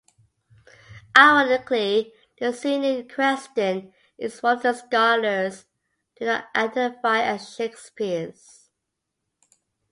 Ironically, 1.15 2.11
the 2.39 2.51
scene 2.53 2.83
in 2.83 3.07
question 3.07 3.93
is 4.17 4.41
one 4.41 4.57
that 4.63 4.77
scholars 4.77 5.65
do 6.17 6.25
not 6.25 6.45
identify 6.55 7.19
as 7.21 7.53
Shakespeare's. 7.53 8.67